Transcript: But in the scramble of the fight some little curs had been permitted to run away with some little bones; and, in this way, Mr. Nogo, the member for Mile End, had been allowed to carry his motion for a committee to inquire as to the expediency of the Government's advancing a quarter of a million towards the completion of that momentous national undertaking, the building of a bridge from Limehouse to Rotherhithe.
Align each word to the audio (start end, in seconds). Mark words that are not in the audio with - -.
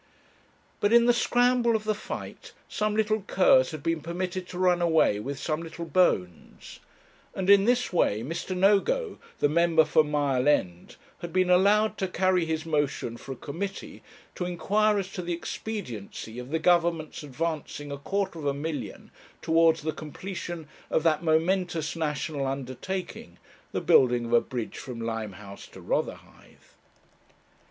But 0.79 0.91
in 0.93 1.05
the 1.05 1.13
scramble 1.13 1.75
of 1.75 1.83
the 1.83 1.93
fight 1.93 2.53
some 2.67 2.95
little 2.95 3.21
curs 3.21 3.69
had 3.69 3.83
been 3.83 4.01
permitted 4.01 4.47
to 4.47 4.57
run 4.57 4.81
away 4.81 5.19
with 5.19 5.37
some 5.37 5.61
little 5.61 5.85
bones; 5.85 6.79
and, 7.35 7.51
in 7.51 7.65
this 7.65 7.93
way, 7.93 8.21
Mr. 8.23 8.57
Nogo, 8.57 9.19
the 9.41 9.47
member 9.47 9.85
for 9.85 10.03
Mile 10.03 10.47
End, 10.47 10.95
had 11.19 11.31
been 11.31 11.51
allowed 11.51 11.99
to 11.99 12.07
carry 12.07 12.45
his 12.45 12.65
motion 12.65 13.15
for 13.15 13.33
a 13.33 13.35
committee 13.35 14.01
to 14.33 14.45
inquire 14.45 14.97
as 14.97 15.11
to 15.11 15.21
the 15.21 15.33
expediency 15.33 16.39
of 16.39 16.49
the 16.49 16.57
Government's 16.57 17.21
advancing 17.21 17.91
a 17.91 17.97
quarter 17.99 18.39
of 18.39 18.47
a 18.47 18.55
million 18.55 19.11
towards 19.43 19.83
the 19.83 19.93
completion 19.93 20.67
of 20.89 21.03
that 21.03 21.21
momentous 21.23 21.95
national 21.95 22.47
undertaking, 22.47 23.37
the 23.71 23.81
building 23.81 24.25
of 24.25 24.33
a 24.33 24.41
bridge 24.41 24.79
from 24.79 24.99
Limehouse 24.99 25.67
to 25.67 25.79
Rotherhithe. 25.79 26.57